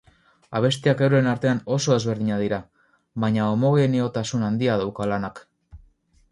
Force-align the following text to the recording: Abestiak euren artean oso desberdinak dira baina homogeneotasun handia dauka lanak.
Abestiak 0.59 1.03
euren 1.07 1.29
artean 1.33 1.61
oso 1.75 1.93
desberdinak 1.95 2.41
dira 2.45 2.59
baina 3.25 3.45
homogeneotasun 3.53 4.51
handia 4.51 4.81
dauka 4.85 5.11
lanak. 5.15 5.47